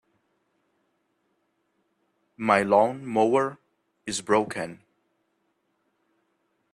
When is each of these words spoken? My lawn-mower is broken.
My 2.35 2.63
lawn-mower 2.63 3.59
is 4.07 4.21
broken. 4.21 4.81